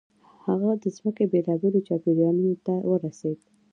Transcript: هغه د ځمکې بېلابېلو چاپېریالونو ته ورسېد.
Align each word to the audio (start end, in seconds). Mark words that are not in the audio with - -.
هغه 0.45 0.71
د 0.83 0.83
ځمکې 0.97 1.23
بېلابېلو 1.31 1.85
چاپېریالونو 1.87 2.53
ته 2.65 2.73
ورسېد. 2.89 3.39